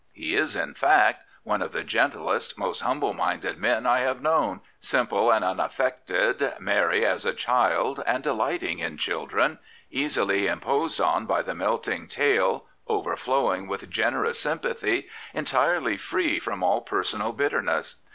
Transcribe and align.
He 0.13 0.35
is, 0.35 0.55
in 0.55 0.73
fact, 0.73 1.19
one 1.43 1.61
of 1.61 1.73
the 1.73 1.83
gentlest, 1.83 2.57
most 2.57 2.79
humble 2.81 3.13
minded 3.13 3.59
men 3.59 3.85
I 3.85 3.99
have 3.99 4.19
known, 4.19 4.61
simple 4.79 5.31
and 5.31 5.45
unaffected, 5.45 6.53
merry 6.59 7.05
as 7.05 7.23
a 7.23 7.35
child 7.35 8.01
and 8.07 8.23
delighting 8.23 8.79
in 8.79 8.97
children, 8.97 9.59
easily 9.91 10.47
imposed 10.47 10.99
on 10.99 11.27
by 11.27 11.43
the 11.43 11.53
melting 11.53 12.07
tale, 12.07 12.65
overflowing 12.87 13.67
with 13.67 13.91
generous 13.91 14.39
sympathy, 14.39 15.07
entirely 15.35 15.97
free 15.97 16.39
from 16.39 16.63
all 16.63 16.81
personal 16.81 17.31
bitterness. 17.31 17.97